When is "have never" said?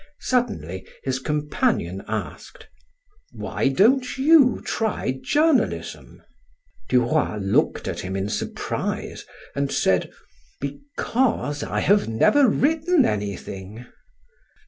11.81-12.47